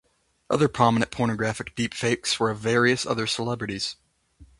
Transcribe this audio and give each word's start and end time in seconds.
Other 0.49 0.67
prominent 0.67 1.11
pornographic 1.11 1.75
deepfakes 1.75 2.39
were 2.39 2.49
of 2.49 2.57
various 2.57 3.05
other 3.05 3.27
celebrities. 3.27 3.97